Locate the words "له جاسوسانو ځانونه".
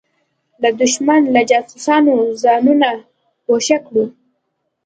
1.33-2.89